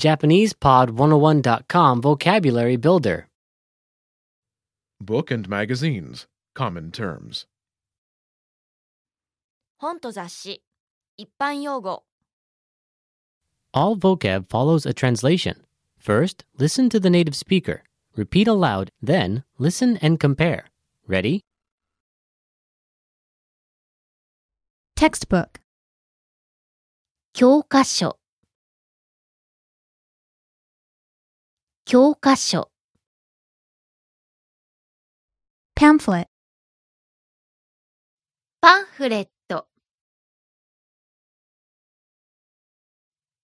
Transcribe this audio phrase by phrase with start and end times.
[0.00, 3.28] JapanesePod101.com Vocabulary Builder.
[5.00, 6.26] Book and magazines.
[6.54, 7.46] Common terms.
[9.78, 10.62] 本と雑誌、
[11.16, 12.02] 一般用語、
[13.72, 15.64] All vocab follows a translation.
[15.98, 17.82] First, listen to the native speaker.
[18.16, 20.64] Repeat aloud, then, listen and compare.
[21.06, 21.42] Ready?
[24.94, 25.60] Textbook.
[27.34, 28.18] 教科書、
[31.93, 32.71] 教科書、
[35.75, 36.29] Pamphlet.
[38.61, 39.67] パンフレット、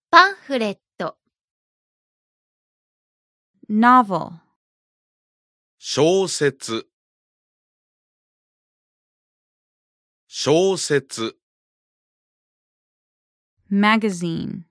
[0.09, 1.17] パンフレット、
[3.69, 4.39] Novel.
[5.77, 6.87] 小説
[10.29, 11.35] 小説
[13.69, 14.61] Magazine.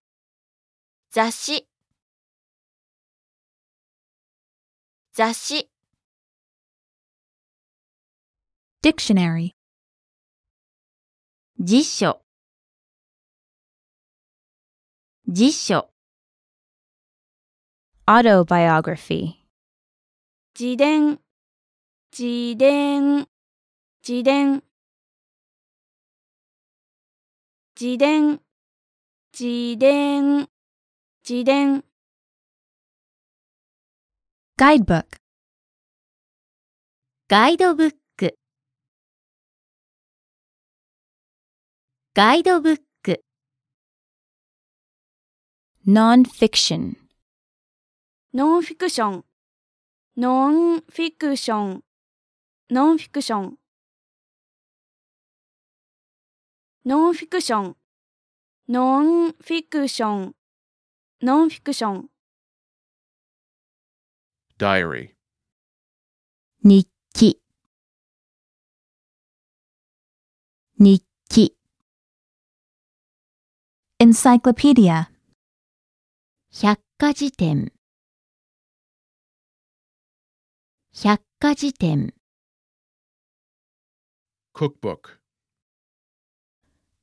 [1.11, 1.69] 雑誌、
[5.17, 5.71] 雑誌、
[8.83, 9.55] Dictionary.
[11.57, 12.23] 辞書、
[15.25, 15.89] 辞書、
[18.05, 19.47] Autobiography.
[20.53, 21.19] 自伝、
[22.11, 23.27] 自伝、
[24.03, 24.63] 自伝、
[27.75, 28.39] 自伝、
[29.33, 30.47] 自伝、
[31.23, 31.83] 自伝、
[34.59, 35.05] Guidebook.
[37.29, 38.39] ガイドブック、
[42.15, 43.23] ガイドブック、
[45.87, 46.95] Non-fiction.
[48.33, 49.25] ノンフィクション、
[50.17, 51.85] ノンフィクション、
[52.71, 53.59] ノンフィクション、
[56.87, 57.77] ノンフィクション、
[58.71, 60.35] ノンフィクション、
[61.21, 62.09] ノンフィクション、
[64.59, 65.15] Diary.
[66.65, 67.43] 日記、
[70.79, 71.55] 日記、
[73.99, 75.09] Encyclopedia.
[76.51, 77.71] 百科事典、
[80.91, 82.15] 百科事典、
[84.55, 85.19] Cookbook.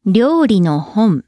[0.08, 1.24] 料理の本、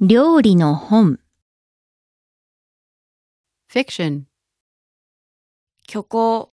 [0.00, 1.21] 料理の本、
[3.72, 4.26] Fiction.
[5.88, 6.52] 虚構、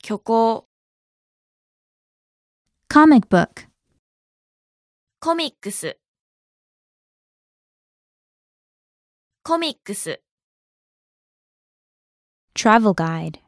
[0.00, 0.68] 虚構、
[2.88, 3.66] Comic book.
[5.18, 5.98] コミックス、
[9.42, 10.20] コミックス、
[12.54, 13.40] Travel guide.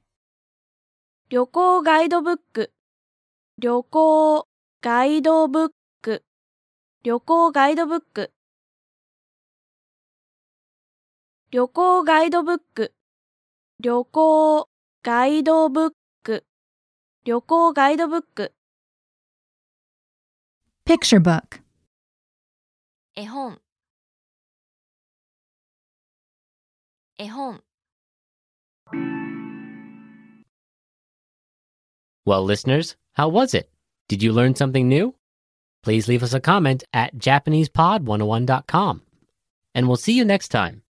[1.29, 2.73] 旅行ガイドブック、
[3.57, 4.49] 旅行
[4.83, 5.69] ガイドブッ
[6.03, 6.25] ク、
[7.05, 8.33] 旅行ガイドブック、
[11.52, 12.94] 旅行ガイドブック、
[13.80, 14.70] 旅行
[15.04, 15.92] ガイドブッ
[16.24, 16.46] ク、
[17.24, 18.54] 旅行ガイドブック、
[20.86, 21.62] Picture book.
[23.16, 23.60] 絵本、
[27.18, 27.62] 絵本。
[32.26, 33.70] Well, listeners, how was it?
[34.10, 35.16] Did you learn something new?
[35.82, 39.02] Please leave us a comment at JapanesePod101.com.
[39.74, 40.82] And we'll see you next time.